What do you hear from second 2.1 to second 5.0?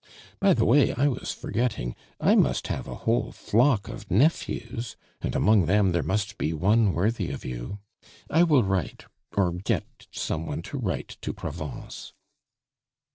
I must have a whole flock of nephews,